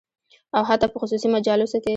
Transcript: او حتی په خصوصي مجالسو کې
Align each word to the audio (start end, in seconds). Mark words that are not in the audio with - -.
او 0.57 0.63
حتی 0.69 0.85
په 0.89 0.97
خصوصي 1.01 1.27
مجالسو 1.35 1.77
کې 1.83 1.89